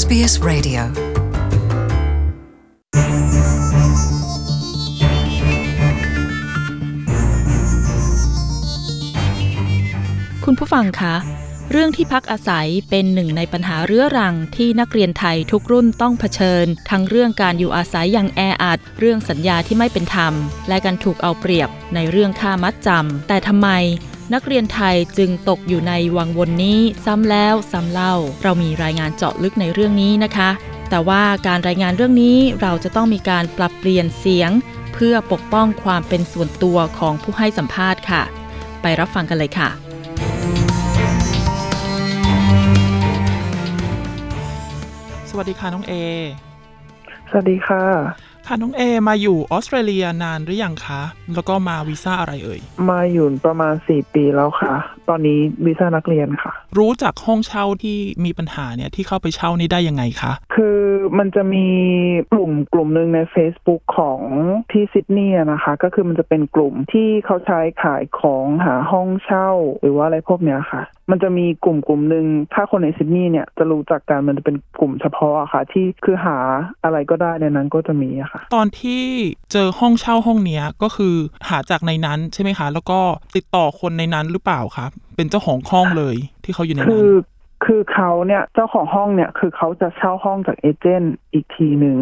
[0.00, 0.82] SBS Radio
[10.44, 11.14] คุณผู้ฟังคะ
[11.70, 20.32] เรื่องที่พักอาศัยเป็นหนึ่งในปัญหาเรื้อรังที่นักเรียนไทยทุกรุ่นต้องเผชิญ ทั้งเรื่องการอยู่อาศัยอย่างแออัด เรื่องสัญญาที่ไม่เป็นธรรม
[20.68, 23.68] และการถูกเอาเปรียบในเรื่องค่ามัดจำแต่ทำไม
[24.34, 30.50] นักเรียนไทยจึงตกอยู่ในวังวนนี้ซ้ำแล้วซ้ำเล่า เรามีรายงานเจาะลึกในเรื่องนี้นะคะ
[30.90, 34.50] แต่ว่าการรายงานเรื่องนี้เราจะต้องมีการปรับเปลี่ยนเสียง
[34.94, 38.22] เพื่อปกป้องความเป็นส่วนตัวของผู้ให้สัมภาษณ์ค่ะ
[38.82, 39.68] ไปรับฟังกันเลยค่ะ
[45.30, 45.94] สวัสดีค่ะน้องเอ
[47.30, 47.82] สวัสดีค่ะ
[48.48, 51.02] ค่ะน้องเอมาอยู่ออสเตรเลียนานหรือยังคะ
[51.34, 52.60] แล้วก็มาวีซ่าอะไรเอ่ย
[52.90, 54.74] มาอยู่ประมาณสี่ปีแล้วค่ะ
[55.08, 60.78] ตอนนี้วีซ่านักเรียนค่ะ รู้จักห้องเช่าที่มีปัญหาเนี่ยที่เข้าไปเช่านี่ได้ยังไงคะ คือ
[61.18, 61.66] มันจะมี
[62.32, 64.20] กลุ่มกลุ่มหนึ่งใน Facebook ของ
[64.72, 69.50] ที่ซิดนีย์อะนะคะ ก็คือมันจะเป็นกลุ่มที่เขาใช้ขายของหาห้องเช่า
[69.80, 76.36] หรือว่าอะไรพวกเนี้ยค่ะ มันจะมีกลุ่มกลุ่มหนึ่งถ้าคนในซิดนีย์เนี่ยจะรู้จักกันมันจะเป็นกลุ่มเฉพาะอะค่ะ ที่คือหา
[76.84, 79.02] อะไรก็ได้ในนั้นก็จะมีอะค่ะ ตอนที่
[79.52, 81.14] เจอห้องเช่าห้องเนี้ยก็คือ
[81.48, 82.98] หาจากในนั้นใช่ไหมคะ แล้วก็
[83.36, 87.14] ติดต่อคนในนั้นหรือเปล่าครับเป็นเจ้าของห้องเลยที่เขาอยู่ในคืนั้นอ
[87.64, 91.96] คือเขาเนี่ยเจ้าของห้องเนี่ยคือเขาจะเช่าห้องจาก agent อีกทีหนึ่ง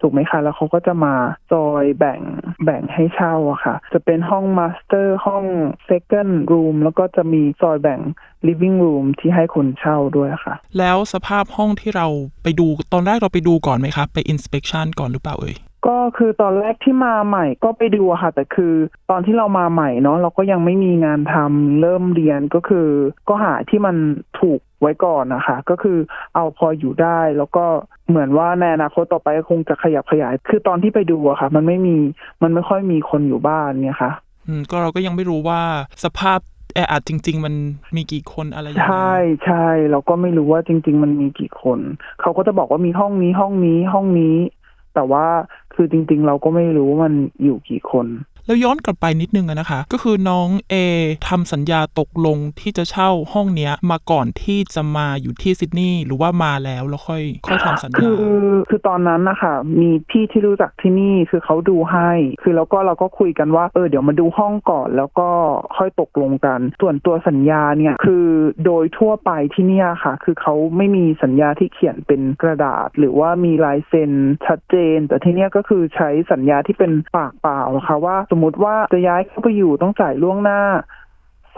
[0.00, 1.14] ถูกไหมคะ แล้วเขาก็จะมา
[1.52, 2.20] ซอยแบ่ง
[2.64, 5.44] แบ่งให้เช่าอะค่ะ จะเป็นห้องมาสเตอร์ห้อง
[5.84, 8.00] เซ c o n d room แล้วก็จะมีจอยแบ่ง
[8.46, 12.06] living room ที่ให้คนเช่าด้วยค่ะ แล้วสภาพห้องที่เรา
[12.42, 18.74] ไปดูตอนแรกเราไปดูก่อนไหมคะ ไป inspection ก่อนหรือเปล่าเอ่ย ก็คือตอนแรกที่มาใหม่ก็ไปดูอะค่ะ แต่คือ
[19.10, 22.88] ตอนที่เรามาใหม่เนาะเราก็ยังไม่มีงานทำเริ่มเรียนก็คือ
[23.28, 23.96] ก็หาที่มัน
[24.40, 25.98] ถูกไว้ก่อนนะคะ ก็คือ
[26.34, 27.64] เอาพออยู่ได้ แล้วก็
[28.08, 31.96] เหมือนว่าในอนาคตต่อไปก็คงจะขยับขยาย คือตอนที่ไปดูอะค่ะ มันไม่มี
[32.42, 34.12] มันไม่ค่อยมีคนอยู่บ้านเนี่ยค่ะ
[34.46, 35.60] อืมก็เราก็ยังไม่รู้ว่า
[36.04, 36.40] สภาพ
[36.74, 37.54] แออัดจริง ๆ มัน
[37.96, 39.14] มีกี่คนอะไรยังไงใช่
[39.44, 41.78] ใช่เราก็ไม่รู้ว่าจริง ๆ มันมีกี่คน
[42.20, 44.36] เขาก็จะบอกว่ามีห้องนี้ห้องนี้ห้องนี้
[44.94, 45.26] แต่ว่า
[45.74, 47.14] คือจริง ๆ เราก็ไม่รู้ว่ามัน
[47.44, 48.06] อยู่กี่คน
[48.46, 50.74] แล้วย้อนกลับไปนิดนึงอะนะคะ ก็คือน้องเอ
[51.28, 58.22] ทำสัญญาตกลงที่จะเช่าห้องเนี้ย มาก่อนที่จะมาอยู่ที่ซิดนีย์หรือว่ามาแล้วแล้วค่อยค่อยทำสัญคืญาอ
[58.68, 62.10] คือตอนนั้นนะคะมีพี่ที่รู้จักที่นี่คือเขาดูให้
[62.42, 65.28] คือแล้วก็เราก็คุยกันว่าเออเดี๋ยวมาดูห้องก่อน แล้วก็
[65.76, 68.26] ค่อยตกลงกัน ส่วนตัวสัญญาเนี่ยคือ
[68.64, 74.12] โดยทั่วไปที่เนี่ยค่ะ คือเขาไม่มีสัญญาที่เขียนเป็นกระดาษ หรือว่ามีลายเซ็น
[74.46, 80.60] ชัดเจน แต่ที่เนี่ยก็็คือใช้สัญญาที่เป็นปากเปล่านะคะว่า สมมติว่าจะย้ายเข้าไปอยู่ต้องจ่ายล่วงหน้า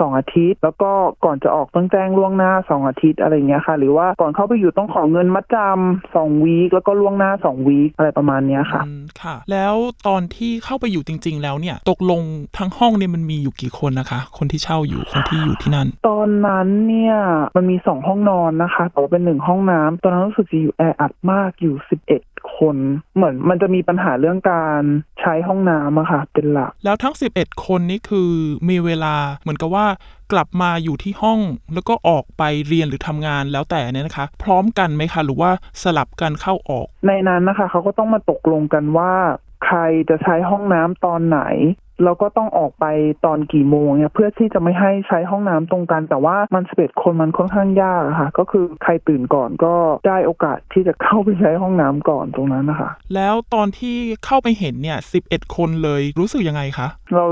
[0.03, 0.91] สองอาทิตย์ แล้วก็
[1.25, 9.75] ก่อนจะออกต้องแจ้งล่วงหน้าสองอาทิตย์อะไรเงี้ยค่ะ หรือว่าก่อนเข้าไปอยู่ต้องขอเงินมัดจำสองวีคแล้วก็ล่วงหน้าสองวีคอะไรประมาณเนี้ยค่ะอืมค่ะ แล้ว
[10.09, 12.21] ตอนที่เข้าไปอยู่จริง ๆ แล้วเนี่ยตกลง
[12.59, 17.17] ทั้งห้องเนี่ยมันมีอยู่กี่คนนะคะ คนที่เช่าอยู่คนที่อยู่ที่นั่น ตอนนั้นเนี่ย
[17.57, 22.23] มันมีสองห้องนอนนะคะแต่ว่าเป็นหนึ่งห้องน้ำตอนนั้นรู้สึกจะอยู่แออัดมากอยู่สิบเอ็ด
[22.59, 22.77] คน
[23.15, 24.83] เหมือนมันจะมีปัญหาเรื่องการ
[25.22, 28.31] ใช้ห้องน้ำอะค่ะ เป็นหลัก แล้วทั้ง 11 คนนี่คือ
[28.69, 29.87] มีเวลาเหมือนกับว่า
[30.33, 31.41] กลับมาอยู่ที่ห้อง
[31.75, 35.50] แล้วก็ออกไปเรียนหรือทำงานแล้วแต่เนี่ยนะคะ พร้อมกันไหมคะ หรือว่า
[35.83, 39.12] สลับกันเข้าออก ในนั้นนะคะ เขาก็ต้องมาตกลงกันว่า
[39.65, 39.78] ใคร
[40.11, 41.41] จะใช้ห้องน้ำตอนไหน
[42.05, 42.87] แล้วก็ต้องออกไป
[43.27, 49.75] ตอนกี่โมงเนี่ยเพื่อที่จะไม่ให้ใช้ห้องน้ำตรงกัน แต่ว่ามันสิบเอ็ดคนมันค่อนข้างยากอะค่ะ ก็คือใครตื่นก่อนก็
[50.06, 57.25] ได้โอกาสที่จะเข้าไปใช้ห้องน้ำก่อนตรงนั้นนะคะแล้วตอนที่เข้าไปเห็นเนี่ย11คนเลยรู้สึกยังไงคะเรา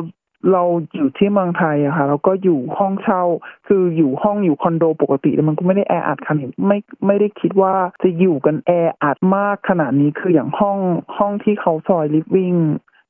[0.52, 0.62] เรา
[0.94, 3.22] อยู่ที่เมืองไทยอะค่ะแล้วก็อยู่ห้องเช่า
[3.68, 8.70] คืออยู่ห้องอยู่คอนโดปกติแล้วมันก็ไม่ได้แออัดขนาดนี้ไม่ไม่ได้คิดว่าจะอยู่กันแอ
[9.02, 10.78] อัดมากขนาดนี้คืออย่างห้อง
[11.18, 12.54] ห้องที่เขาซอย living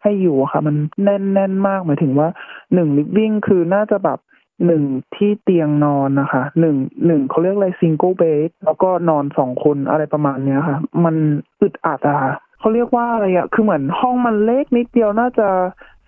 [0.03, 2.29] ให้อยู่อะค่ะ มันแน่นแน่นมากหมายถึงว่า
[2.75, 4.19] หนึ่ง living คือน่าจะแบบ
[4.67, 4.85] หนึ่ง
[5.17, 6.77] ที่เตียงนอนนะคะหนึ่ง
[7.07, 11.17] หนึ่งเขาเรียกอะไร single bed แล้วก็นอนสองคนอะไรประมาณเนี้ยค่ะ มัน
[11.61, 15.49] อึดอัดอะค่ะเขาเรียกว่าอะไรอะคือเหมือนห้องมันเล็กนิดเดียวน่าจะ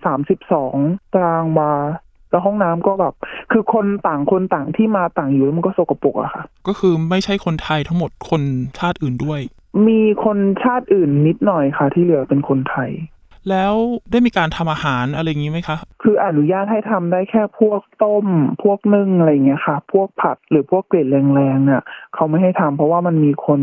[0.06, 0.76] สามสิบสอง
[1.12, 1.72] ตารางวา
[2.31, 3.14] แล้วห้องน้ำก็แบบ
[3.52, 8.43] คือคนต่างคนต่างที่มาต่างอยู่แล้วมันก็สกปรกอะค่ะ ก็คือไม่ใช่คนไทยทั้งหมดคน
[8.78, 9.40] ชาติอื่นด้วย
[9.88, 12.90] มีคนชาติอื่นนิดหน่อยค่ะ ที่เหลือเป็นคนไทย
[13.50, 13.75] แล้ว
[14.10, 18.26] ได้มีการทำอาหารอะไรอย่างนี้ไหมคะ คืออนุญาตให้ทำได้แค่พวกต้ม
[18.62, 21.82] พวกนึ่งอะไรเงี้ยค่ะ พวกผัดหรือพวกเกล็ดแรงๆเนี่ย
[22.14, 23.60] เขาไม่ให้ทำเพราะว่ามันมีคน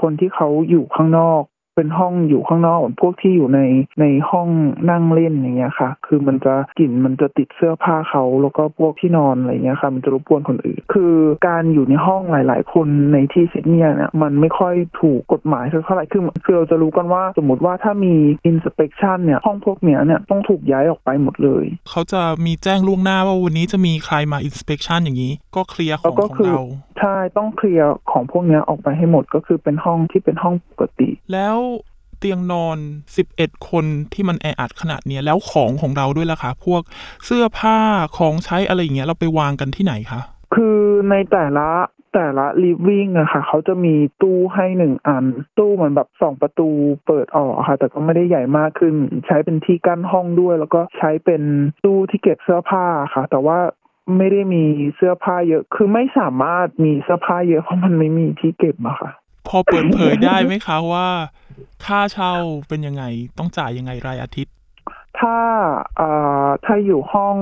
[0.00, 1.42] คนที่เขาอยู่ข้างนอก
[1.76, 3.60] เป็นห้องอยู่ข้างนอกเหมือนพวกที่อยู่ใน
[4.00, 4.48] ในห้อง
[4.90, 11.14] นั่งเล่นอย่างเงี้ยค่ะ คือมันจะกลิ่นมันจะติดเสื้อผ้าเขาแล้วก็พวกที่นอนอะไรเงี้ยค่ะ มันจะรบกวนคนอื่น คือ
[11.48, 18.14] การอยู่ในห้องหลาย ๆ คนในที่ซิดนีย์เนี่ยมันไม่ค่อยถูกกฎหมายสักเท่าไหร่คือคือเราจะรู้กันว่าสมมติว่าถ้ามี
[18.50, 26.64] inspection เนี่ยห้องพวกเนี้ยเนี่ยต้องถูกย้ายออกไปหมดเลย เขาจะมีแจ้งล่วงหน้าว่าวันนี้จะมีใครมา inspection อย่างนี้ ก็เคลียร์ขแล้อวงก็ของคือเรา
[26.98, 32.78] ใช่ต้องเคลียร์ของพวกเนี้ยออกไปให้หมดก็คือเป็นห้องที่เป็นห้องปกติ แล้วเตียงนอน
[33.22, 36.82] 11 คนที่มันแออัดขนาดเนี้ยแล้วของของเราด้วยล่ะคะ พวก
[37.24, 37.78] เสื้อผ้า
[38.18, 40.20] ของใช้อะไรอย่างเงี้ยเราไปวางกันที่ไหนคะ
[40.54, 40.78] คือ
[41.10, 41.68] ในแต่ละ
[42.14, 45.24] แต่ละ living อะค่ะ เขาจะมีตู้ให้หนึ่งอัน
[45.58, 46.68] ตู้เหมือนแบบสองประตู
[47.06, 48.94] เปิดออกอะค่ะ แต่ก็ไม่ได้ใหญ่มากขึ้น
[49.26, 51.42] ใช้เป็นที่กั้นห้องด้วย แล้วก็ใช้เป็น
[51.84, 52.84] ตู้ที่เก็บเสื้อผ้า
[53.14, 53.58] ค่ะ แต่ว่า
[54.16, 54.64] ไม่ได้มี
[54.96, 59.10] เสื้อผ้าเยอะ คือไม่สามารถมีเสื้อผ้าเยอะเพราะมันไม่มีที่เก็บอะค่ะ
[59.48, 61.06] พอเปิดเผยได้ไหมคะว่า
[61.86, 62.32] ค่าเช่า
[62.68, 63.04] เป็นยังไง
[63.38, 64.54] ต้องจ่ายยังไงรายอาทิตย์
[65.20, 65.36] ถ้า
[65.96, 66.10] เอ่
[66.44, 67.36] อถ้าอยู่ห้อง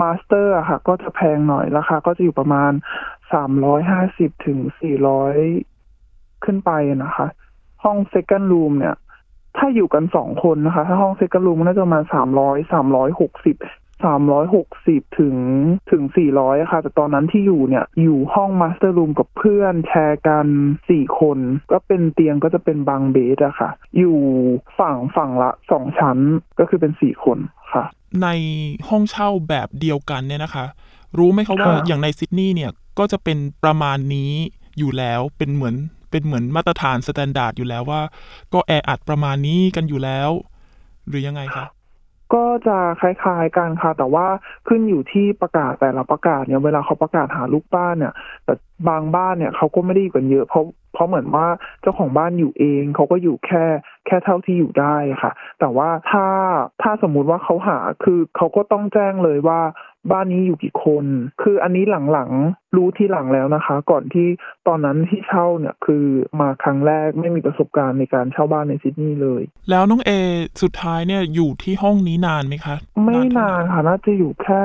[0.00, 2.72] master อะค่ะ ก็จะแพงหน่อยราคาก็จะอยู่ประมาณ
[3.32, 5.36] สามร้อยห้าสิบถึงสี่ร้อย
[6.44, 6.70] ขึ้นไป
[7.04, 7.26] นะคะ
[7.84, 8.96] ห้อง second room เนี่ย
[9.56, 13.56] ถ้าอยู่กันสองคนนะคะ ถ้าห้อง second room น่าจะประมาณสามร้อยสามร้อยหกสิบ
[14.04, 15.36] สามร้อยหกสิบถึง
[15.90, 20.46] ถึงสี่ร้อยค่ะ แต่ตอนนั้นที่อยู่เนี่ย อยู่ห้อง master room กับเพื่อนแชร์กัน
[20.90, 21.38] สี่คน
[21.72, 24.18] ก็เป็นเตียงก็จะเป็น bunk bed อะค่ะ อยู่
[24.78, 26.18] ฝั่งฝั่งละสองชั้น
[26.58, 27.38] ก็คือเป็นสี่คน
[27.72, 27.84] ค่ะ
[28.22, 28.28] ใน
[28.88, 30.66] ห้องเช่าแบบเดียวกันเนี่ยนะคะ
[31.18, 34.32] รู้ไหมคะว่าค่ะอย่างในซิดนีย์เนี่ยก็จะเป็นประมาณนี้
[34.78, 35.76] อยู่แล้วเป็นเหมือน
[36.10, 38.00] เป็นเหมือนมาตรฐาน standard อยู่แล้วว่า
[38.52, 40.30] ก็แออัดประมาณนี้กันอยู่แล้ว
[41.08, 41.64] หรือยังไงคะ
[42.34, 44.26] ก็จะคล้ายๆกันค่ะ แต่ว่า
[44.68, 48.14] ขึ้นอยู่ที่ประกาศแต่ละประกาศเนี่ยเวลาเขาประกาศหาลูกบ้านเนี่ย
[48.44, 48.54] แต่
[48.88, 50.64] บางบ้านเนี่ยเขาก็ไม่ได้อยู่กันเยอะเพราะ
[50.94, 51.46] เพราะเหมือนว่า
[51.80, 53.64] เจ้าของบ้านอยู่เองเขาก็อยู่แค่
[54.06, 56.26] แค่เท่าที่อยู่ได้ค่ะ แต่ว่าถ้า
[56.82, 59.60] ถ้าสมมุติว่าเขาหาคือเขาก็ต้องแจ้งเลยว่า
[60.12, 61.04] บ้านนี้อยู่กี่คน
[61.42, 64.26] คืออันนี้หลังๆรู้ที่หลังแล้วนะคะ ก่อนที่
[64.66, 66.04] ตอนนั้นที่เช่าเนี่ยคือ
[66.40, 70.10] มาครั้งแรกไม่มีประสบการณ์ในการเช่าบ้านในซิดนีย์เลย แล้วน้องเอ
[70.62, 74.64] สุดท้ายเนี่ยอยู่ที่ห้องนี้นานไหมคะ ไม่นานเท่ไหร่ค่ะน่าจะอยู่แค่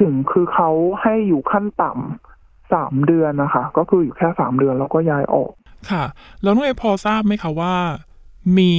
[0.00, 0.70] ถึงคือเขา
[1.02, 5.52] ให้อยู่ขั้นต่ำสามเดือนนะคะ ก็คืออยู่แค่สามเดือนแล้วก็ย้ายออก
[5.90, 6.04] ค่ะ
[6.42, 7.74] แล้วน้องเอพอทราบไหมคะว่า
[8.58, 8.72] มี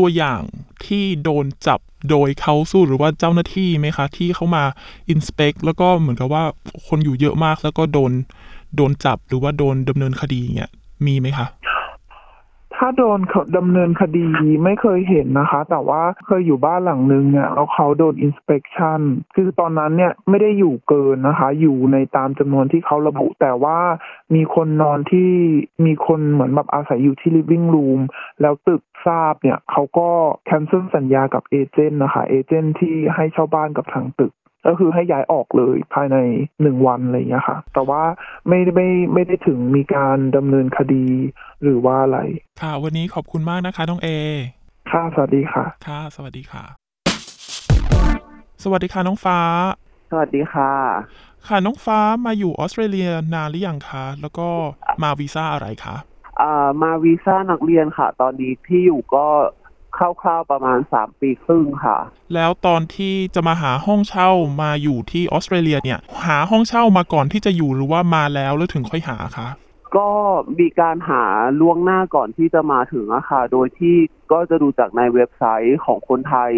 [0.00, 0.42] ตัวอย่าง
[0.86, 1.80] ที่โดนจับ
[2.10, 4.64] โดย council หรือว่าเจ้าหน้าที่ไหมคะ ที่เขามา
[5.10, 6.44] inspect แล้วก็เหมือนกับว่า
[6.86, 8.12] คนอยู่เยอะมากแล้วก็โดน
[8.76, 10.70] โดนจับหรือว่าโดนดำเนินคดีเงี้ย
[11.06, 11.46] มีไหมคะ
[12.82, 14.26] ถ้าโดนเขาดำเนินคดี
[14.64, 19.00] ไม่เคยเห็นนะคะ แต่ว่าเคยอยู่บ้านหลังนึงเนี่ยแล้วเขาโดนอินสเป t ชัน
[19.34, 23.78] คือตอนนั้นเนี่ยไม่ได้อยู่เกินนะคะ อยู่ในตามจำนวนที่เขาระบุ แต่ว่า
[24.34, 25.30] มีคนนอนที่
[25.86, 28.00] มีคนเหมือนแบบอาศัยอยู่ที่ living room
[28.40, 30.08] แล้วตึกทราบเนี่ยเขาก็
[30.46, 34.32] แคนเซิลสัญญากับเอเจนต์นะคะเอเจนต์ที่ให้เช่าบ้านกับทางตึก
[34.66, 36.16] ก็คือให้ย้ายออกเลยภายใน
[36.62, 38.02] หนึ่งวันอะไรอย่างเงี้ยค่ะ แต่ว่า
[38.48, 41.06] ไม่ได้ไม่ไม่ได้ถึงมีการดำเนินคดี
[41.62, 42.18] หรือว่าอะไร
[42.62, 44.08] ค่ะ วันนี้ขอบคุณมากนะคะน้องเอ
[44.92, 46.64] ค่ะ สวัสดีค่ะ ค่ะ สวัสดีค่ะ
[48.62, 49.38] สวัสดีค่ะน้องฟ้า
[50.10, 50.72] สวัสดีค่ะ
[51.48, 54.48] ค่ะน้องฟ้ามาอยู่ออสเตรเลียนานหรือยังคะ แล้วก็
[55.02, 55.96] มาวีซ่าอะไรคะ
[56.40, 59.26] อ่ามาวีซ่านักเรียนค่ะ ตอนนี้ที่อยู่ก็
[60.00, 61.98] คร่าวๆประมาณสามปีครึ่งค่ะ
[62.34, 64.30] แล้วตอนที่จะมาหาห้องเช่า
[64.62, 69.48] มาอยู่ที่ออสเตรเลียเนี่ย หาห้องเช่ามาก่อนที่จะอยู่หรือว่ามาแล้วแล้วถึงค่อยหาคะ
[69.96, 70.08] ก็
[70.58, 71.24] มีการหา
[71.60, 73.96] ล่วงหน้าก่อนที่จะมาถึงอะค่ะ โดยที่
[74.32, 76.52] ก็จะดูจากในเว็บไซต์ของคนไทย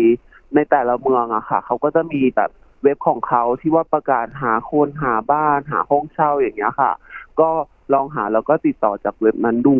[0.54, 2.50] ในแต่ละเมืองอะค่ะ เขาก็จะมีแบบ
[2.82, 6.92] เว็บของเขาที่ว่าประกาศหาคนหาบ้านหาห้องเช่าอย่างเงี้ยค่ะ
[7.40, 7.50] ก็
[7.92, 9.76] ลองหาแล้วก็ติดต่อจากเว็บนั้นดู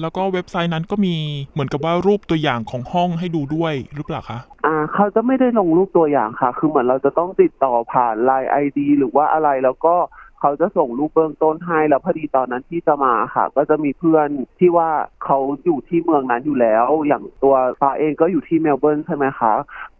[0.00, 1.14] แล้วก็เว็บไซต์นั้นก็มี
[1.52, 9.94] เหมือนกับว่ารูปตัวอย่างของห้องให้ดูด้วยหรือเปล่าคะอ่าเขาจะไม่ได้ลงรูปตัวอย่างค่ะ คือเหมือนเราจะต้องติดต่อผ่านไลน์ไอดีหรือว่าอะไรแล้วก็
[10.40, 14.28] เขาจะส่งรูปเบื้องต้นให้แล้วพอดีตอนนั้นที่จะมาค่ะ ก็จะมีเพื่อน
[14.58, 14.90] ที่ว่า
[15.24, 19.52] เขาอยู่ที่เมืองนั้นอยู่แล้ว อย่างตัวฟ้าเองก็อยู่ที่เมลเบิร์นใช่ไหมคะ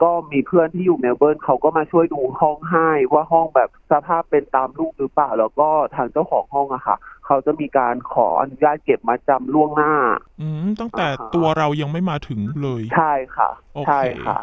[0.03, 6.97] ก็มีเพื่อนที่อยู่เมลเบิร์นเขาก็มาช่วยดูห้องให้ว่าห้องแบบสภาพเป็นตามรูปหรือเปล่า แล้วก็ทางเจ้าของห้องอะค่ะ
[7.33, 9.95] เขาจะมีการขออนุญาตเก็บมาจำล่วงหน้า
[10.41, 14.39] อืมตั้งแต่อ่าฮะ ตัวเรายังไม่มาถึงเลย ใช่ค่ะ โอเค ใช่ค่ะ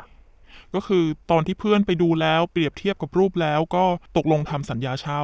[0.73, 3.83] ก็คือตอนที่เพื่อนไปดูแล้วเปรียบเทียบกับรูปแล้วก็
[4.17, 5.23] ตกลงทำสัญญาเช่า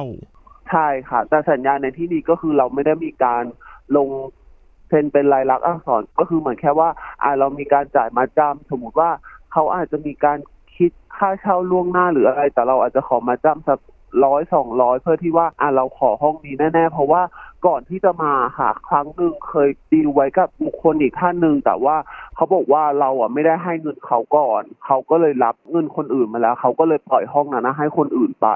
[0.70, 3.44] ใช่ค่ะ แต่สัญญาในที่นี้ก็คือเราไม่ได้มีการ
[3.96, 4.08] ลง
[4.88, 6.88] เซ็นเป็นลายลักษณ์อักษรก็คือเหมือนแค่ว่า
[7.22, 9.10] อ่าเรามีการจ่ายมาจำสมมุติว่า
[9.52, 10.38] เขาอาจจะมีการ
[10.76, 13.78] คิดค่าเช่าล่วงหน้าหรืออะไร แต่เราอาจจะขอมาจำสัก
[14.24, 17.22] ร้อยสองร้อยเพื่อที่ว่าอ่าเราขอห้องนี้แน่ๆ เพราะว่า
[17.66, 21.96] ก่อนที่จะมาค่ะครั้งหนึ่งเคยดีลไว้กับบุคคลอีกท่านหนึ่งแต่ว่า
[22.34, 28.48] เขาบอกว่าเราอะไม่ได้ให้เงินเขาก่อน เขาก็เลยรับเงินคนอื่นมาแล้ว เขาก็เลยปล่อยห้องนั้นนะให้คนอื่นไป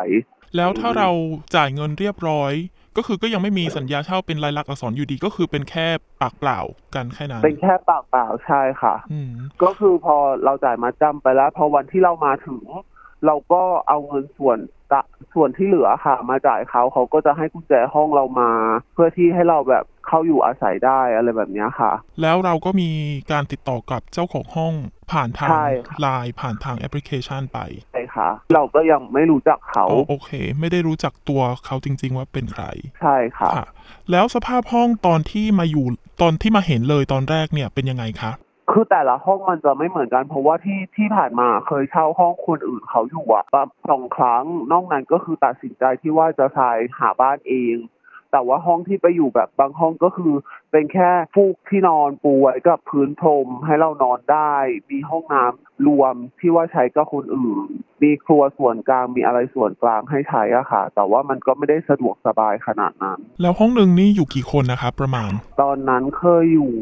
[0.57, 1.11] แล้วถ้าเรา
[1.55, 2.53] จ่ายเงินเรียบร้อย
[2.97, 5.87] ก็คือก็ยังไม่มีสัญญาเช่าเป็นลายลักษณ์อักษรอยู่ดีก็คือเป็นแค่
[6.21, 6.61] ปากเปล่า
[6.95, 12.61] กันแค่นั้นเป็นแค่ปากเปล่าใช่ค่ะ อืมก็คือพอเราจ่ายมาจำไปแล้ว พอวันที่เรามาถึง
[13.27, 14.59] เราก็เอาเงินส่วน
[14.93, 15.01] ตะ
[15.35, 18.51] ส่วนที่เหลือค่ะ มาจ่ายเขาเขาก็จะให้กุญแจห้องเรามา
[18.95, 22.91] เพื่อที่ให้เราแบบเข้าอยู่อาศัยได้อะไรแบบเนี้ยค่ะ แล้วเราก็มี
[23.33, 24.75] การติดต่อกับเจ้าของห้อง
[25.13, 27.59] ผ่านทางใช่ค่ะไลน์ผ่านทางแอปพลิเคชันไป
[27.93, 32.65] ใช่ค่ะ เราก็ยังไม่รู้จักเขาอ๋อโอเค ไม่ได้รู้จักตัวเขาจริง ๆ ว่าเป็นใคร
[33.01, 33.67] ใช่ค่ะค่ะ
[34.11, 35.87] แล้วสภาพห้องตอนที่มาอยู่
[36.23, 38.33] ตอนที่มาเห็นเลยตอนแรกเนี่ยเป็นยังไงคะ
[38.71, 47.77] คือแต่ละห้องมันจะไม่เหมือนกัน เพราะว่าที่ที่ผ่านมาเคยเช่าห้องคนอื่นเขาอยู่อะแบสองครั้งนอกนั้นก็คือตัดสินใจที่ว่าจะทรายหาบ้านเอง
[48.33, 50.33] แต่ว่าห้องที่ไปอยู่แบบบางห้องก็คือ
[50.73, 54.55] เป็นแค่ฟูกที่นอนปูไว้กับพื้นพรมให้เรานอนได้
[54.91, 57.69] มีห้องน้ำรวมที่ว่าใช้กับคนอื่น
[58.03, 65.31] มีครัวส่วนกลางมีอะไรส่วนกลางให้ใช้อะค่ะ แต่ว่ามันก็ไม่ได้สะดวกสบายขนาดนั้น แล้วห้องหนึ่งนี่อยู่กี่คนนะคะประมาณ
[65.63, 66.75] ตอนนั้นเคยอยู่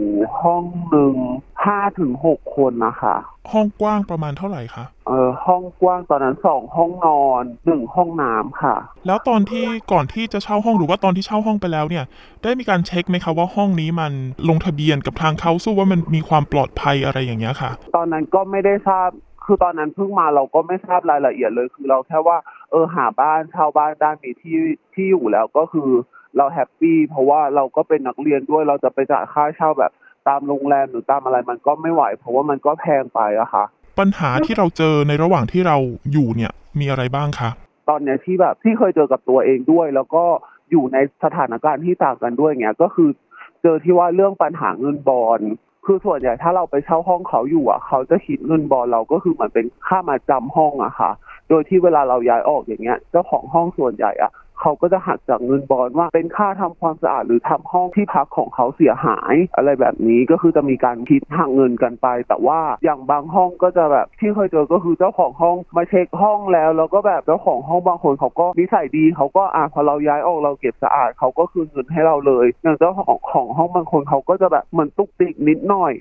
[0.42, 1.16] ห้องหนึ่ง
[1.64, 3.16] ห้าถึงหกคนนะคะ
[3.52, 8.76] ห้องกว้างประมาณเท่าไหร่คะเออห้องกว้างตอนนั้นสองห้องนอนหนึ่งห้องน้ำค่ะ
[9.06, 12.04] แล้วตอนที่ก่อนที่จะเช่าห้องหรือว่าตอนที่เช่าห้องไปแล้วเนี่ย
[12.42, 14.12] ได้มีการเช็คไหมคะว่าห้องนี้มัน
[14.48, 19.08] ลงทะเบียนกับทางเขาสู้ว่ามันมีความปลอดภัยอะไรอย่างเงี้ยค่ะ ตอนนั้นก็ไม่ได้ทราบ
[19.44, 22.38] คือตอนนั้นเพิ่งมาเราก็ไม่ทราบรายละเอียดเลย คือเราแค่ว่า
[22.70, 24.58] เออหาบ้านเช่าบ้านได้มีที่
[24.94, 25.90] ที่อยู่แล้วก็คือ
[26.36, 29.92] เราแฮปปี้เพราะว่าเราก็เป็นนักเรียนด้วยเราจะไปจ่ายค่าเช่าแบบ
[30.28, 33.64] ตามโรงแรมหรือตามอะไรมันก็ไม่ไหว เพราะว่ามันก็แพงไปอะค่ะ
[33.98, 35.76] ปัญหาที่เราเจอในระหว่างที่เรา
[36.12, 37.50] อยู่เนี่ยมีอะไรบ้างคะ
[37.88, 40.24] ตอนเนี้ยที่แบบที่เคยเจอกับตัวเองด้วย แล้วก็
[40.70, 45.40] อยู่ในสถานการณ์ที่ต่างกันด้วยเงี้ยก็คือเจอที่ว่าเรื่องปัญหาเงินบอล
[45.86, 51.10] คือส่วนใหญ่ถ้าเราไปเช่าห้องเขาอยู่อะ เขาจะคิดเงินบอลเราก็คือเหมือนเป็นค่ามาจำห้องอะค่ะ
[51.48, 54.30] โดยที่เวลาเราย้ายออกอย่างเงี้ย เจ้าของห้องส่วนใหญ่อะ
[54.60, 75.92] เขาก็จะหักจากเงินบอลว่าเป็นค่าทำความสะอาดหรือทำห้องที่พักของเขาเสียหาย อะไรแบบนี้ก็คือจะมีการคิดหักเงินกันไป แต่ว่าอย่างบางห้องก็จะแบบที่เคยเจอก็คือเจ้าของห้องมาเช็คห้องแล้ว แล้วก็แบบเจ้าของห้องบางคนเขาก็นิสัยดีเขาก็อะพอเราย้ายออกเราเก็บสะอาดเขาก็คืนเงินให้เราเลยอย่างเจ้าของของห้องบางคนเขาก็จะแบบเหมือนตุกติกนิดหน่อย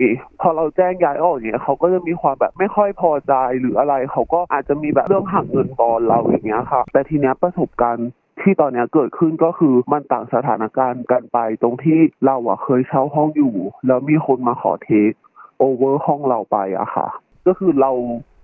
[0.41, 8.09] พอเราแจ้งย้ายออกเงี้ยเขาก็จะมีความแบบไม่ค่อยพอใจหรืออะไร เขาก็อาจจะมีแบบเรื่องหักเงินบอลเราอย่างเงี้ยค่ะ แต่ทีเนี้ยประสบการณ์
[8.45, 13.55] ที่ตอนนี้เกิดขึ้นก็คือมันต่างสถานการณ์กันไปตรงที่เราอะเคยเช่าห้องอยู่
[13.87, 15.11] แล้วมีคนมาขอเทค
[15.59, 17.07] โอเวอร์ห้องเราไปอะค่ะ
[17.47, 17.91] ก็คือเรา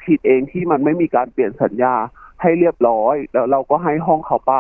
[0.03, 1.95] ผิดเองที่มันไม่มีการเปลี่ยนสัญญา
[2.41, 4.55] ให้เรียบร้อย แล้วเราก็ให้ห้องเขาไป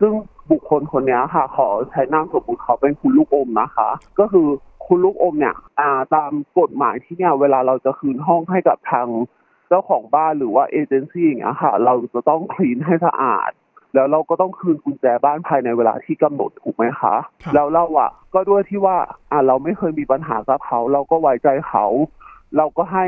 [0.00, 0.12] ซึ่ง
[0.50, 3.88] บุคคลคนนี้ค่ะ ขอใช้นามสมมติเขาเป็นคุณลูกอมนะคะ
[4.18, 4.48] ก็คือ
[4.86, 9.08] คุณลูกอมเนี่ยอ่าตามกฎหมายที่เนี่ยเวลาเราจะคืนห้องให้กับทาง
[9.68, 13.50] เจ้าของบ้านหรือว่าเอเจนซี่อย่างเงี้ยค่ะ เราจะต้องคลีนให้สะอาด
[13.94, 18.96] แล้วเราก็ต้องคืนกุญแจบ้านภายในเวลาที่กำหนดถูกไหมคะครับแล้วเราอะ ก็ด้วยที่ว่า
[19.30, 21.86] อ่าเราไม่เคยมีปัญหากับเขา เราก็ไว้ใจเขา
[22.56, 23.06] เราก็ให้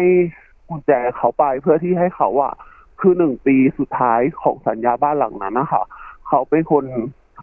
[0.69, 2.53] กุญแจเขาไปเพื่อที่ให้เขาอะ
[3.01, 5.85] คือหนึ่งปีสุดท้ายของสัญญาบ้านหลังนั้นนะคะ
[6.29, 6.85] เขาเป็นคน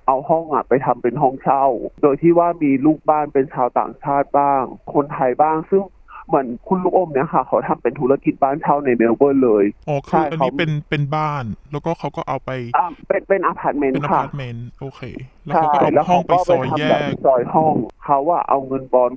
[0.08, 1.66] เอาห้องอะไปทำเป็นห้องเช่า
[2.02, 4.62] โดยที่ว่ามีลูกบ้านเป็นชาวต่างชาติบ้าง
[4.94, 5.84] คนไทยบ้าง ซึ่ง
[6.28, 15.02] เหมือนคุณลูกอมเนี่ยค่ะ เขาทำเป็นธุรกิจบ้านเช่าในเมลเบิร์นเลยอ๋อคืใช่ออันนี้เขาเป็นเป็นบ้าน แล้วก็เขาก็เอาไปอ่าเป็นเป็นอพาร์ตเมนเป็นต์อค่ะพาร์ตเมนต์โอเค
[15.46, 19.12] แล้วใช่เขาก็แล้เอาวห้อเขางไปก็ซไปอยแยทำแบบกซอยห้องเขาว่าเอาเงินบอล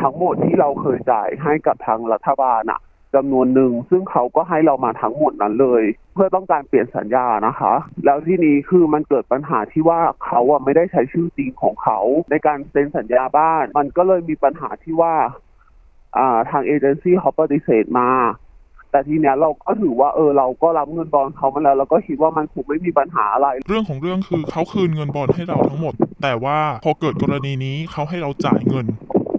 [0.00, 2.80] ทั้งหมดที่เราเคยจ่ายให้กับทางรัฐบาลอะ
[3.14, 11.98] จำนวนหนึ่งซึ่งเขาก็ให้เรามาทั้งหมดนั้นเลย เพื่อต้องการเปลี่ยนสัญญานะคะ แล้วที่นี้คือมันเกิดปัญหาที่ว่าเขาอะไม่ได้ใช้ชื่อจริงของเขา
[12.30, 15.14] ในการเซ็นสัญญาบ้าน มันก็เลยมีปัญหาที่ว่า
[16.18, 18.08] อ่าทางเอเจนซี่เขาปฏิเสธมา
[18.90, 28.86] แต่ทีเนี้ยเราก็ถือว่าเออเราก็รับเงินบอลเขามาแล้วเราก็คิดว่ามันคงไม่มีปัญหาอะไร เรื่องของเรื่องคือเขาคืนเงินบอลให้เราทั้งหมด แต่ว่าพอเกิดกรณีนี้เขาให้เราจ่ายเงิน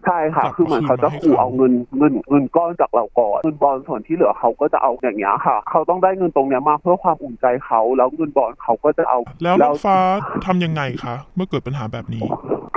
[0.06, 9.98] ใช่ค่ะกลับคือเหมือนเขาจะคืนมาให้ขู่เขาเอาเงินเงินเงินก้อนจากเราก่อนเงินบอลส่วนที่เหลือเขาก็จะเอาอย่างเงี้ยค่ะ เขาต้องได้เงินตรงเนี้ยมาเพื่อความอุ่นใจเขาแล้วเงินบอลเขาก็จะเอา แล้วน้องฟ้า
[10.46, 12.26] ทำยังไงคะเมื่อเกิดปัญหาแบบนี้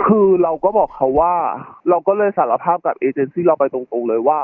[0.07, 1.35] คือเราก็บอกเขาว่า
[1.89, 4.41] เราก็เลยสารภาพกับเอเจนซี่เราไปตรงๆเลยว่า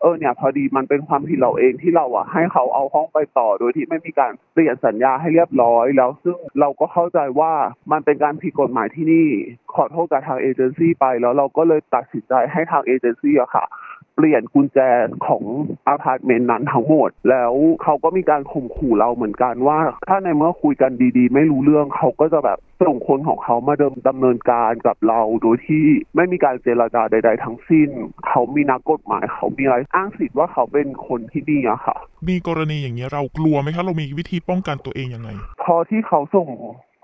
[0.00, 7.52] เออเนี่ยพอดีมันเป็นความผิดเราเองที่เราอะให้เขาเอาห้องไปต่อโดยที่ไม่มีการเปลี่ยนสัญญาให้เรียบร้อย แล้วซึ่งเราก็เข้าใจว่า
[7.92, 9.28] มันเป็นการผิดกฎหมายที่นี่
[9.74, 13.64] ขอโทษกับทางเอเจนซี่ไปแล้วเราก็เลยตัดสินใจให้ทางเอเจนซี่อะค่ะ
[14.14, 14.78] เปลี่ยนกุญแจ
[15.26, 15.42] ของ
[15.88, 17.52] อพาร์ตเมนต์นั้นทั้งหมด แล้ว
[17.82, 25.84] เขาก็มีการข่มขู่เราเหมือนกันว่า ถ้าในเมื่อคุยกันดีๆ ไม่รู้เรื่องเขาก็จะแบบส่งคนของเขามาเดิมดำเนินการกับเราโดยที่
[26.16, 27.88] ไม่มีการเจรจาใด ๆ ทั้งสิ้น
[28.28, 31.96] เขามีนักกฎหมาย เขามีอะไรอ้างสิทธิ์ว่าเขาเป็นคนที่ดีอะค่ะ
[32.28, 35.30] มีกรณีอย่างนี้ยเรากลัวไหมคะเรามีวิธีป้องกันตัวเองยังไง
[35.62, 36.48] พอที่เขาส่ง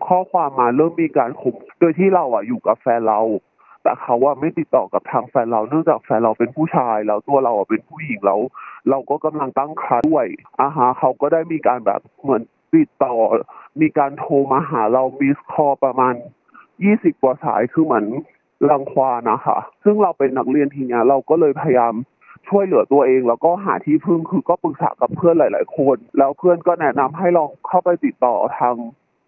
[0.06, 3.20] ข้อความมาเริ่มมีการข่มโดยที่เราอะอยู่กับแฟนเรา
[3.86, 8.40] แต่เขาว่าไม่ติดต่อกับทางแฟนเราเนื่องจากแฟนเราเป็นผู้ชายแล้วตัวเราเป็นผู้หญิงแล้ว
[8.90, 10.26] เราก็กำลังตั้งครรภ์ด้วย
[10.60, 12.42] อาหาเขาก็ได้มีการแบบเหมือน
[12.74, 13.14] ติดต่อ
[13.80, 16.14] มีการโทรมาหาเรามิสคอประมาณ
[16.84, 18.06] ยี่สิบกว่าสายคือเหมือน
[18.70, 21.94] รังควานะคะ ซึ่งเราเป็นนักเรียนทีเนี้ยเราก็เลยพยายาม
[22.48, 28.74] ช่วยเหลือตัวเอง แล้วก็หาที่พึ่งคือก็ปรึกษากับเพื่อนหลาย ๆ คน แล้วเพื่อนก็แนะนำให้ลองเข้าไปติดต่อทาง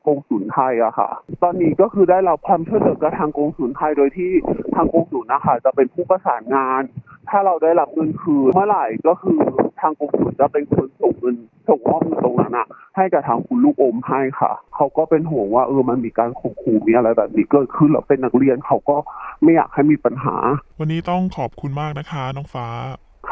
[0.09, 1.11] กงศูนย์ไทยอะค่ะ
[1.43, 4.31] ตอนนี้ก็คือได้รับความช่วยเหลือกับทางกงศูนย์ไทยโดยที่
[4.75, 6.83] ทางกงศูนย์นะคะจะเป็นผู้ประสานงาน
[7.31, 9.39] ถ้าเราได้รับเงินคืนเมื่อไหร่ก็คือ
[9.81, 11.37] ทางกงศูนย์จะเป็นคนส่งเงิน
[11.69, 18.97] ส่งมอบเงินตรงนั้นอะให้กับทางคุณลูกอมให้ค่ะ เขาก็เป็นห่วงว่าเออมันมีการข่มขู่มีอะไรแบบนี้เกิดขึ้นแล้วเป็นนักเรียนเขาก็
[19.43, 20.37] ไม่อยากให้มีปัญหา
[20.81, 22.67] วันนี้ต้องขอบคุณมากนะคะน้องฟ้า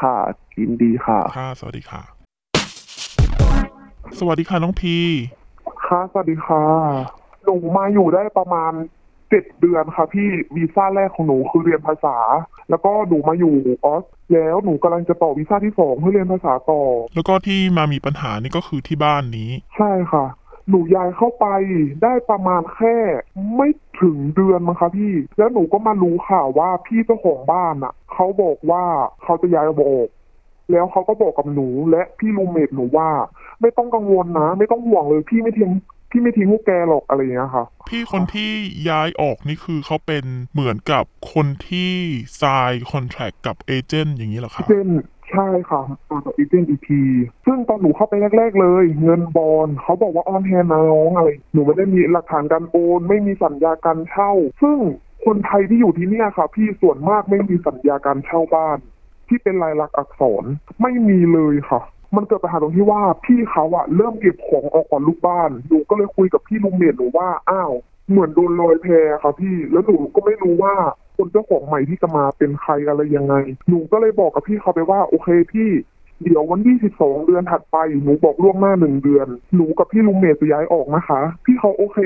[0.00, 0.16] ค่ะ
[0.58, 2.02] ยินดีค่ะ ค่ะ สวัสดีค่ะ
[4.18, 4.96] สวัสดีค่ะน้องพี
[5.88, 6.64] ค่ะสวัสดีค่ะ
[7.44, 8.72] หนูมาอยู่ได้ประมาณ
[9.30, 12.16] เจ็ดเดือนค่ะพี่วีซ่าแรกของหนูคือเรียนภาษา
[12.70, 16.82] แล้วก็หนูมาอยู่ออสแล้วหนูกำลังจะต่อวีซ่าที่สองเพื่อเรียนภาษาต่อ
[17.14, 20.26] แล้วก็ที่มามีปัญหานี่ก็คือที่บ้านนี้ ใช่ค่ะ
[20.68, 21.46] หนูย้ายเข้าไป
[22.02, 22.96] ได้ประมาณแค่
[23.56, 23.68] ไม่
[24.00, 28.84] ถึงเดือนมั้งคะพี่ แล้วหนูก็มารู้ข่าวว่าพี่เจ้าของบ้านอะเขาบอกว่า
[29.22, 30.08] เขาจะย้ายออก
[30.70, 33.10] แล้วเขาก็บอกกับหนูและพี่ roommate หนูว่า
[33.60, 35.70] ไม่ต้องกังวลนะ ไม่ต้องห่วงเลยพี่ไม่ทิ้ง
[36.10, 38.50] พี่ไม่ทิ้งพวกแกหรอกอะไรอย่างเงี้ยค่ะ พี่คนที่
[38.88, 41.92] ย้ายออกนี่คือเขาเป็นเหมือนกับคนที่
[42.40, 44.88] sign contract กับ agent อย่างนี้เหรอคะ agent
[45.30, 47.00] ใช่ค่ะมาจาก agent อีกที
[47.46, 54.32] ซึ่งตอนหนูเข้าไปแรก ๆ เลย เงินบอลเขาบอกว่า on hand นะน้องอะไร หนูไม่ได้มีหลักฐานการโอน ไม่มีสัญญาการเช่า
[54.62, 54.78] ซึ่ง
[55.26, 58.78] คนไทยที่อยู่ที่เนี่ยค่ะ พี่ส่วนมากไม่มีสัญญาการเช่าบ้าน
[59.28, 60.44] ที่เป็นลายลักษณ์อักษร
[60.82, 61.80] ไม่มีเลยค่ะ
[62.16, 67.72] มันเกิดปัญหาตรงที่ว่าพี่เขาอะเริ่มเก็บของออกก่อนลูกบ้านหนูก็เลยคุยกับพี่ลุงเมียหนูว่าอ้าว
[68.10, 68.86] เหมือนโดนลอยแพ
[69.22, 70.74] ค่ะพี่แล้วหนูก็ไม่รู้ว่า
[71.16, 73.34] คนเจ้าของใหม่ที่จะมาเป็นใครอะไรยังไง
[73.68, 75.70] หนูก็เลยบอกกับพี่เขาไปว่า โอเคพี่
[76.22, 81.98] เดี๋ยววันที่12เดือนถัดไปหนูบอกล่วงหน้าหนึ่งเดือน หนูกับพี่ลุงเมย์จะย้ายออกนะคะ พี่เขาโอเค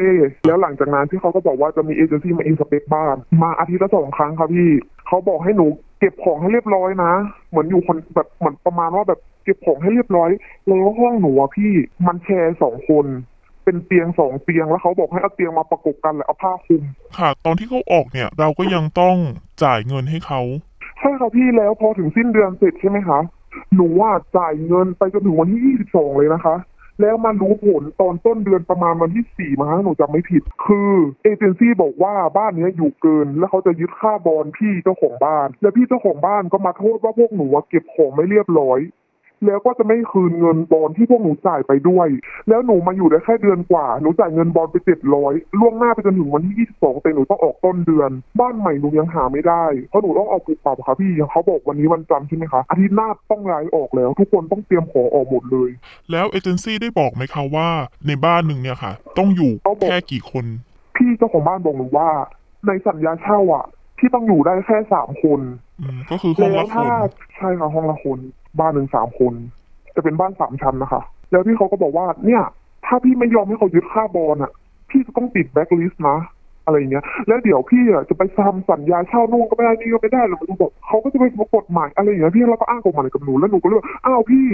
[0.46, 4.70] แล้วหลังจากนั้นพี่เขาก็บอกว่าจะมีเอเจนซี่มา inspect บ้าน มาอาทิตย์ละสองครั้งค่ะพี่
[5.06, 5.66] เขาบอกให้หนู
[6.00, 7.12] เก็บของให้เรียบร้อยนะ
[7.50, 10.30] เหมือนอยู่คนแบบเหมือนประมาณว่าแบบเก็บของให้เรียบร้อย
[10.66, 11.72] แล้วห้องหนูอะพี่
[12.06, 13.06] มันแชร์สองคน
[13.64, 16.82] เป็นเตียงสองเตียงแล้วเขาบอกให้เอาเตียงมาประกบกันแล้วเอาผ้าคลุม
[17.18, 19.16] ค่ะ ตอนที่เขาออกเนี่ย เราก็ยังต้อง
[19.62, 20.40] จ่ายเงินให้เขา
[20.98, 23.20] ใช่ค่ะพี่แล้วพอถึงสิ้นเดือนเสร็จใช่ไหมคะ
[23.74, 26.54] หนูว่าจ่ายเงินไปจนถึงวันที่ 22 เลยนะคะ
[27.00, 38.78] แล้วมารู้ผลตอนต้นเดือนประมาณวันที่4มั้งหนูจำไม่ผิด คือเอเจนซี่บอกว่าบ้านเนี้ยอยู่เกิน แล้วเขาจะยึดค่าบอลพี่เจ้าของบ้าน แล้วพี่เจ้าของบ้านก็มาโทษว่าพวกหนูว่าเก็บของไม่เรียบร้อย
[39.46, 42.08] แล้วก็จะไม่คืนเงินบอลที่พวกหนูจ่ายไปด้วย
[42.48, 55.70] แล้วหนูมาอยู่ได้แค่เดือนกว่า หนูจ่ายเงินบอลไปเจ็ดร้อยล่วงหน้าไปจนถึงวันที่22แต่หนูต้องออกต้นเดือน บ้านใหม่หนูยังหาไม่ได้ เพราะหนูต้องเอาปูปรับค่ะพี่เขาบอกวันนี้วันจันทร์ใช่ไหมคะ อาทิตย์หน้าต้องย้ายออกแล้ว ทุกคนต้องเตรียมของออกหมดเลย
[56.10, 57.68] แล้วเอเจนซี่ได้บอกไหมคะว่า
[58.06, 60.44] ในบ้านหนึ่งเนี่ยค่ะ ต้องอยู่เขาบอกแค่กี่คน
[60.96, 62.08] พี่เจ้าของบ้านบอกหนูว่า
[62.66, 63.66] ในสัญญาเช่าอะ
[64.00, 65.40] ที่ต้องอยู่ได้แค่สามคน
[65.80, 66.88] อืมก็คือห้องแล้ละวคถ้าน
[67.36, 68.18] ใช่ค่ะห้องละคน
[68.60, 69.34] บ้านหนึ่งสามคน
[69.96, 72.42] จะเป็นบ้านสามชั้นนะคะ แล้วพี่เขาก็บอกว่าเนี่ย
[72.86, 74.52] ถ้าพี่ไม่ยอมให้เขายึดค่าบอลอะ
[74.90, 76.18] พี่จะต้องติดแบ็คลิสต์นะ
[76.64, 81.24] อะไรอย่างเงี้ย แล้วเดี๋ยวพี่อะจะไปทำสัญญาเช่านู่นก็ไม่ได้นี่ก็ไม่ได้แล้วมันบอกเขาก็จะไป
[81.56, 84.46] กฎหมายอะไรอย่างเงี้ยพี่แล้วก็อ้างกฎหมายกับหนูแล้วหนูก็เลยว่าอ้าวพี่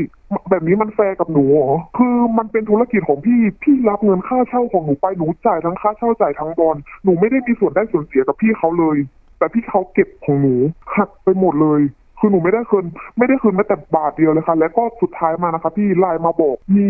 [0.50, 8.96] แบบนี้มันแฟร์กับหนูเหรอคือมันเป็นธุรกิจของพี่พี่รับเงินค่าเช่าของหนูไปหนูจ่ายทั้งค่าเช่าจ่ายทั้งบอลหนูไม่ได้มีส่วนได้ส่วนเสียกับพี่เขาเลย
[9.38, 10.54] แต่พี่เขาเก็บของหนู
[10.96, 11.80] หักไปหมดเลย
[12.18, 12.84] คือหนูไม่ได้คืน
[13.18, 16.86] ไม่ได้คืนแม้แต่บาทเดียวเลยค่ะ แล้วก็สุดท้ายมานะคะพี่ไลน์มาบอกมี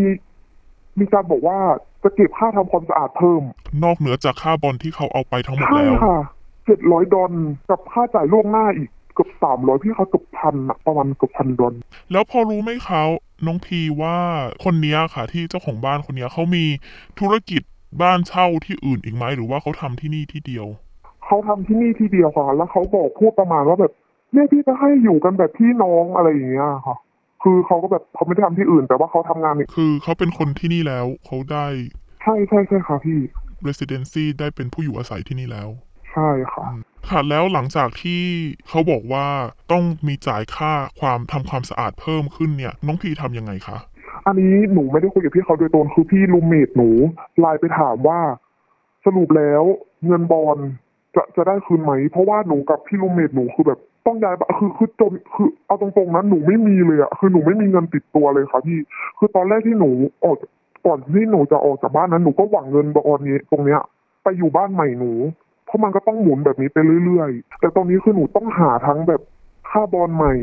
[0.98, 1.58] มีการบอกว่า
[2.02, 3.42] จะเก็บค่าทำความสะอาดเพิ่ม
[3.84, 6.18] นอกเหนือจากค่าบอลที่เขาเอาไปทั้งหมดใช่แล้วค่ะ
[6.66, 7.32] เจ็ดร้อยดอล
[7.70, 11.74] กับค่าจ่ายล่วงหน้าอีกเกือบสามร้อยพี่เขาเกือบพันอะประมาณเกือบพันดอล
[12.12, 13.04] แล้วพอรู้ไหมเขา
[13.46, 14.16] น้องพีว่า
[14.64, 16.64] คนเนี้ยค่ะ ที่เจ้าของบ้านคนเนี้ยเขามี
[17.20, 17.62] ธุรกิจ
[18.02, 20.66] บ้านเช่าที่อื่นอีกไหมหรือว่าเขาทำที่นี่ที่เดียว
[21.26, 23.92] เขาทำที่นี่ที่เดียวค่ะแล้วเขาบอกพูดประมาณว่าแบบ
[24.32, 26.96] เนี่ยพี่จะให้อยู่กันแบบพี่น้องอะไรอย่างเงี้ยค่ะ
[27.42, 31.66] คือเขาก็แบบเขาไม่ได้ทำที่อื่น แต่ว่าเขาทำงานคือเขาเป็นคนที่นี่แล้วเขาได้
[32.22, 33.18] ใช่ใช่ใช่ค่ะพี่
[33.66, 35.68] residency ได้เป็นผู้อยู่อาศัยที่นี่แล้ว
[36.12, 36.64] ใช่ค่ะ
[37.08, 38.22] ค่ะแล้วหลังจากที่
[38.68, 39.26] เขาบอกว่า
[39.72, 43.78] ต้องมีจ่ายค่าความทำความสะอาดเพิ่มขึ้นเนี่ย น้องพีทำยังไงคะ
[44.26, 46.90] อันนี้หนูไม่ได้คุยกับพี่เขาโดยตรงคือพี่รูมเมทหนู
[47.40, 48.20] ไลน์ไปถามว่า
[49.04, 49.62] สรุปแล้ว
[50.06, 50.58] เงินบอล
[51.16, 58.78] จะจะได้คืนไหม เพราะว่าหนูกับพี่รูมเมทหนูคือแบบต้องย้ายบ้านคือคือจนคือเอาตรงๆนั้นหนูไม่มีเลยอะคือหนูไม่มีเงินติดตัวเลยค่ะพี่
[59.18, 59.90] คือตอนแรกที่หนู
[60.24, 60.36] ออก
[60.86, 63.80] ก่อนที่หนูจะออกจากบ้านนั้นหนูก็หวังเงินบอลนี้ตรงเนี้ย
[64.22, 65.12] ไปอยู่บ้านใหม่หนู
[65.66, 69.20] เพราะมันก็ต้องหมุนแบบนี้ไปเรื่อยๆ แต่ตอนนี้คือหนูต้องหาทั้งแบบ
[69.70, 70.34] ค่าบอลใหม่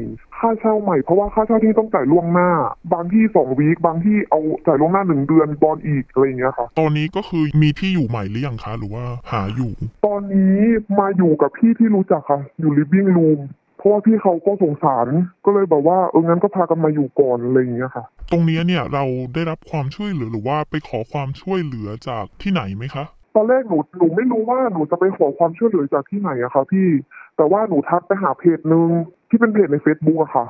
[0.43, 2.49] ค่าเช่าใหม่เพราะว่าค่าเช่าที่ต้องจ่ายล่วงหน้า
[2.93, 9.71] บางที่สองวีคบางที่เอาจ่ายล่วงหน้าหนึ่งเดือนบอลอีกอะไรอย่างเงี้ยค่ะ ตอนนี้ก็คือมีที่อยู่ใหม่หรือยังคะ หรือว่าหาอยู่
[10.05, 10.55] ตอนนี้
[10.99, 13.39] มาอยู่กับพี่ที่รู้จักค่ะ อยู่ living room
[13.77, 15.07] เพราะว่าพี่เขาก็สงสาร
[15.45, 26.89] ก็เลยแบบว่าเอองั้นก็พากันมาอยู่ก่อนอะไรอย่างเงี้ยค่ะ ตรงเนี้ยเนี่ยเราได้รับความช่วยเหลือหรือว่าไปขอความช่วยเหลือจากที่ไหนไหมคะ ตอนแรกหนูหนูไม่รู้ว่าหนูจะไปขอความช่วยเหลือจากที่ไหนอะค่ะพี่
[27.37, 28.89] แต่ว่าหนูทักไปหาเพจหนึ่ง
[29.33, 30.45] ที่เป็นเพจใน Facebook อะค่ะ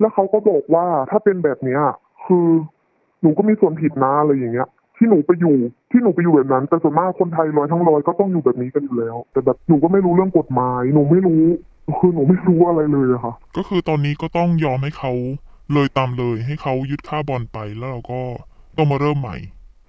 [0.00, 1.80] แล้วเขาก็บอกว่าถ้าเป็นแบบเนี้ย
[2.26, 2.46] คือ
[3.22, 5.56] หนูก็มีส่วนผิดนะอะไรอย่างเงี้ย ที่หนูไปอยู่
[5.90, 11.42] ที่หนูไปอยู่แบบนั้น แต่ส่วนมากคนไทยร้อยทั้งร้อยก็ต้องอยู่แบบนี้กันอยู่แล้ว แต่แบบหนูก็ไม่รู้เรื่องกฎหมาย หนูไม่รู้
[11.98, 15.12] คือหนูไม่รู้อะไรเลยอะค่ะ ก็คือตอนนี้ก็ต้องยอมให้เขา
[15.72, 18.20] เลยตามเลยให้เขายึดค่าบอลไปแล้วเราก็
[18.76, 19.36] ต้องมาเริ่มใหม่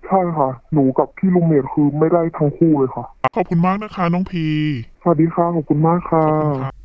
[0.08, 4.46] ใช่ค่ะ หนูกับพี่ลุงเมทคือไม่ได้ทั้งคู่เลยค่ะ ขอบคุณมากนะคะน้องพี
[5.02, 6.77] สวัสดีค่ะ ขอบคุณมากค่ะ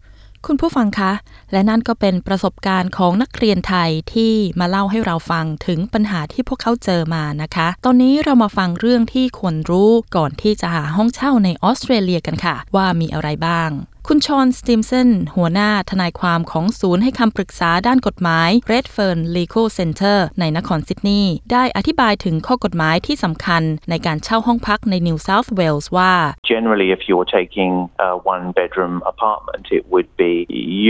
[0.47, 1.13] คุณผู้ฟังคะ
[1.53, 13.71] และนั่นก็เป็นประสบการณ์ของนักเรียนไทยที่มาเล่าให้เราฟังถึงปัญหาที่พวกเขาเจอมานะคะ ตอนนี้เรามาฟังเรื่องที่ควรรู้ก่อนที่จะหาห้องเช่าในออสเตรเลียกันค่ะ ว่ามีอะไรบ้าง
[14.09, 26.13] คุณชอนสติมสันหัวหน้าทนายความของศูนย์ให้คำปรึกษาด้านกฎหมาย Redfern Legal Center ในนครซิดนีย์ได้อธิบายถึงข้อกฎหมายที่สำคัญในการเช่าห้องพักใน New South Wales ว่า
[26.53, 27.73] Generally, if you're taking
[28.09, 30.33] a one bedroom apartment, it would be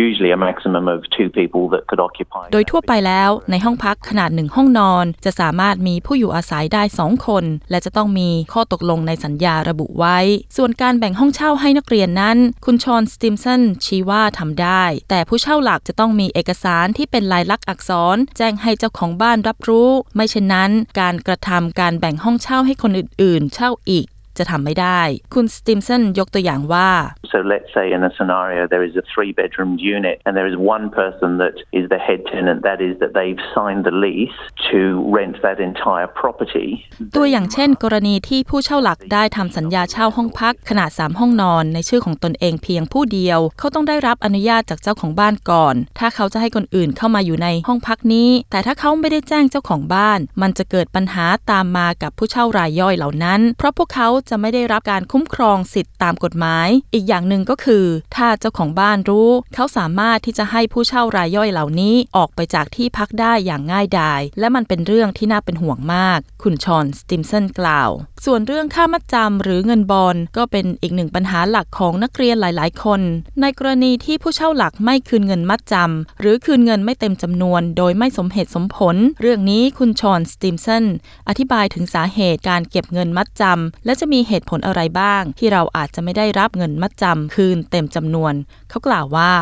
[0.05, 2.45] usually a maximum of two people that could occupy.
[2.53, 10.19] โดยทั่วไปแล้วในห้องพักขนาดหนึ่งห้องนอน จะสามารถมีผู้อยู่อาศัยได้สองคน และจะต้องมีข้อตกลงในสัญญาระบุไว้
[10.57, 24.07] ส่วนการแบ่งห้องเช่าให้นักเรียนนั้น คุณชอนสติมสันชี้ว่าทำได้ แต่ผู้เช่าหลักจะต้องมีเอกสารที่เป็นลายลักษณ์อักษร แจ้งให้เจ้าของบ้านรับรู้ ไม่เช่นนั้น การกระทำการแบ่งห้องเช่าให้คนอื่นๆ เช่าอีก
[24.39, 25.01] จะทำไม่ได้
[25.35, 26.91] คุณสติมสันยกตัวอย่างว่า
[27.33, 30.57] So let's say in a scenario there is a three bedroom unit and there is
[30.77, 34.39] one person that is the head tenant, that is, that they've signed the lease
[34.71, 34.81] to
[35.17, 36.69] rent that entire property.
[37.17, 57.85] ตัวอย่างเช่น กรณีที่ผู้เช่าหลักได้ทำสัญญาเช่าห้องพักขนาด 3 ห้องนอน ในชื่อของตนเองเพียงผู้เดียว เขาต้องได้รับอนุญาตจากเจ้าของบ้านก่อน ถ้าเขาจะให้คนอื่นเข้ามาอยู่ในห้องพักนี้ แต่ถ้าเขาไม่ได้แจ้งเจ้าของบ้าน มันจะเกิดปัญหาตามมากับผู้เช่ารายย่อยเหล่านั้น เพราะพวกเขาจะไม่ได้รับการคุ้มครองสิทธิ์ตามกฎหมาย อีกอย่างหนึ่งก็คือ
[58.17, 67.91] ถ้าเจ้าของบ้านรู้ เขาสามารถที่จะให้ผู้เช่ารายย่อยเหล่านี้ออกไปจากที่พักได้อย่างง่ายดาย และมันเป็นเรื่องที่น่าเป็นห่วงมาก คุณชอนสติมสันกล่าว
[68.25, 73.01] ส่วนเรื่องค่ามัดจำหรือเงินบอลก็เป็นอีกหนึ่งปัญหาหลักของนักเรียนหลาย ๆ คน
[73.41, 80.85] ในกรณีที่ผู้เช่าหลักไม่คืนเงินมัดจำหรือคืนเงินไม่เต็มจำนวน โดยไม่สมเหตุสมผล เรื่องนี้คุณชอนสติมสัน
[81.29, 88.35] อธิบายถึงสาเหตุการเก็บเงินมัดจำและจะมีเหตุผลอะไรบ้าง ที่เราอาจจะไม่ได้รับเงินมัดจำคืนเต็มจำนวน
[88.71, 89.33] เขากล่าวว่า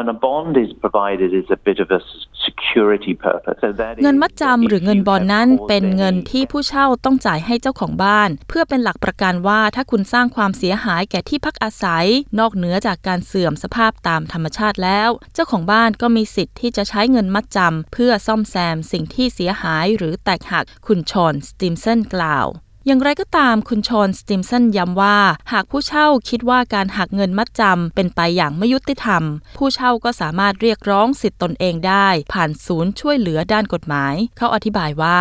[0.00, 2.00] And a bond is provided as a bit of a
[2.46, 3.58] security purpose.
[3.62, 6.16] So that เงิน is มัด that จำหรือ if เงิน you บอล have นั้น caused เป็นเงิน
[6.16, 12.06] any ที่ผู้เช่าต้องจ่ายให้เจ้าของบ้าน เพื่อเป็นหลักประกันว่าถ้าคุณสร้างความเสียหายแก่ที่พักอาศัย
[12.38, 22.48] นอกเหนือจากการเสื่อมสภาพตามธรรมชาติแล้ว เจ้าของบ้านก็มีสิทธิ์ที่จะใช้เงินมัดจำเพื่อซ่อมแซมสิ่งที่เสียหายหรือแตกหักคุณชอนสติมสันกล่าว
[22.86, 25.18] อย่างไรก็ตามคุณชอนสติมสันย้ำว่า
[25.52, 29.22] หากผู้เช่าคิดว่าการหักเงินมัดจำเป็นไปอย่างไม่ยุติธรรม
[29.56, 35.20] ผู้เช่าก็สามารถเรียกร้องสิทธิ์ตนเองได้ ผ่านศูนย์ช่วยเหลือด้านกฎหมาย เขาอธิบายว่า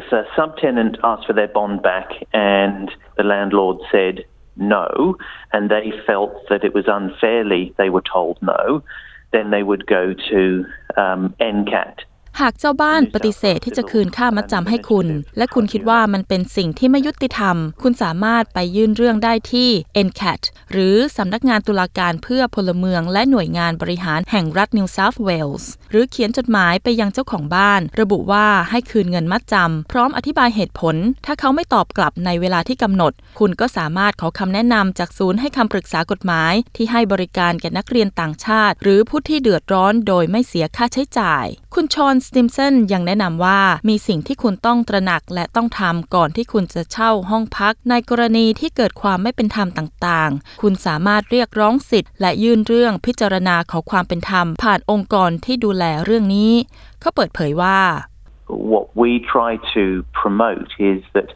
[0.00, 2.08] If a subtenant asked for their bond back
[2.60, 2.86] and
[3.18, 4.14] the landlord said
[4.76, 4.86] no,
[5.54, 8.62] and they felt that it was unfairly, they were told no,
[9.34, 10.40] then they would go to
[11.04, 11.22] um,
[11.56, 11.96] NCAT.
[12.40, 19.70] หากเจ้าบ้านปฏิเสธที่จะคืนค่ามัดจำให้คุณ และคุณคิดว่ามันเป็นสิ่งที่ไม่ยุติธรรม คุณสามารถไปยื่นเรื่องได้ที่
[20.06, 20.42] NCAT
[20.72, 56.52] หรือสำนักงานตุลาการเพื่อพลเมืองและหน่วยงานบริหารแห่งรัฐ New South Wales หรือเขียนจดหมายไปยังเจ้าของบ้าน ระบุว่าให้คืนเงินมัดจำพร้อมอธิบายเหตุผล ถ้าเขาไม่ตอบกลับในเวลาที่กำหนด คุณก็สามารถขอคำแนะนำจากศูนย์ให้คำปรึกษากฎหมาย ที่ให้บริการแก่นักเรียนต่างชาติ หรือผู้ที่เดือดร้อนโดยไม่เสียค่าใช้จ่าย คุณชอนสติมสันยังแนะนำว่ามีสิ่งที่คุณต้องตระหนักและต้องทำก่อนที่คุณจะเช่าห้องพัก ในกรณีที่เกิดความไม่เป็นธรรมต่างๆ คุณสามารถเรียกร้องสิทธิ์และยื่นเรื่องพิจารณาขอความเป็นธรรม ผ่านองค์กรที่ดูแลเรื่องนี้
[57.00, 57.78] เขาเปิดเผยว่า
[58.72, 59.84] What we try to
[60.20, 61.28] promote is that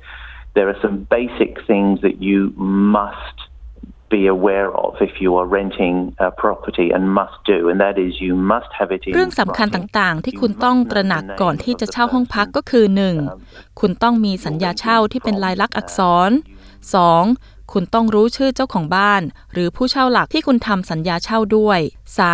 [0.55, 2.41] there are some basic things that you
[2.99, 3.37] must
[4.15, 5.97] be aware of if you are renting
[6.29, 9.75] a property and must do, and that is you must have it in เรื่องสำคัญ writing.
[9.99, 12.85] ต่างๆ ที่คุณต้องตระหนักก่อนที่จะเช่าห้องพักก็คือ
[13.33, 13.81] 1.
[13.81, 16.31] คุณต้องมีสัญญาเช่าที่เป็นลายลักษณ์อักษร
[17.03, 17.73] 2.
[17.73, 21.81] คุณต้องรู้ชื่อเจ้าของบ้าน หรือผู้เช่าหลักที่คุณทำสัญญาเช่าด้วย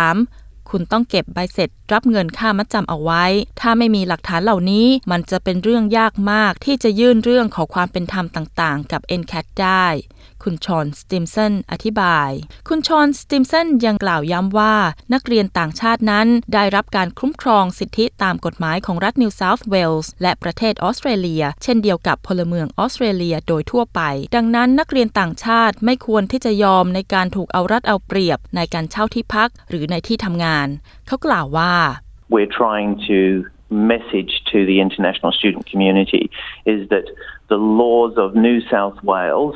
[0.09, 0.69] 3.
[0.69, 3.25] คุณต้องเก็บใบเสร็จรับเงินค่ามัดจำเอาไว้
[3.59, 9.85] ถ้าไม่มีหลักฐานเหล่านี้ มันจะเป็นเรื่องยากมากที่จะยื่นเรื่องขอความเป็นธรรมต่างๆ กับ NCAT ได้
[10.47, 12.29] คุณชอนสติมสันอธิบาย
[12.67, 14.75] คุณชอนสติมสันยังกล่าวย้ำว่า
[15.13, 24.01] นักเรียนต่างชาตินั้นได้รับการคุ้มครองสิทธิตามกฎหมายของรัฐนิวเซาท์เวลส์และประเทศออสเตรเลีย เช่นเดียวกับพลเมืองออสเตรเลียโดยทั่วไป
[24.35, 30.67] ดังนั้นนักเรียนต่างชาติไม่ควรที่จะยอมในการถูกเอารัดเอาเปรียบในการเช่าที่พักหรือในที่ทำงาน
[31.07, 31.99] เขากล่าวว่า Ah.
[32.29, 36.29] we're trying to message to the international student community
[36.65, 37.05] is that
[37.49, 39.55] the laws of New South Wales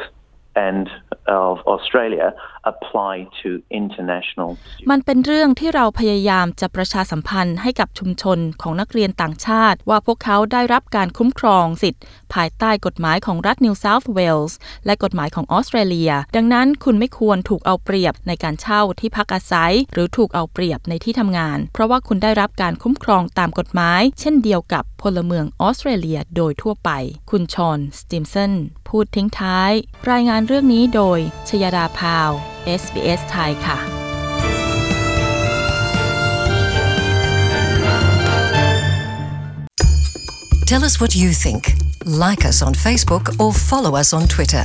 [0.56, 0.90] and
[1.28, 2.34] of Australia
[2.72, 3.50] apply to
[3.80, 4.52] international
[4.90, 12.04] มันเป็นเรื่องที่เราพยายามจะประชาสัมพันธ์ให้กับชุมชนของนักเรียนต่างชาติ ว่าพวกเขาได้รับการคุ้มครองสิทธิ์
[12.34, 26.90] ภายใต้กฎหมายของรัฐนิวเซาท์เวลส์และกฎหมายของออสเตรเลีย ดังนั้นคุณไม่ควรถูกเอาเปรียบในการเช่าที่พักอาศัย หรือถูกเอาเปรียบในที่ทำงาน เพราะว่าคุณได้รับการคุ้มครองตามกฎหมาย เช่นเดียวกับพลเมืองออสเตรเลียโดยทั่วไป
[27.32, 28.54] คุณชอน สติมสัน
[28.88, 29.72] พูดทิ้งท้าย
[30.12, 33.79] รายงานเรื่องนี้โดย ชยดาพาว SBS ไทยค่ะ
[40.71, 41.63] Tell us what you think.
[42.25, 44.65] Like us on Facebook or follow us on Twitter.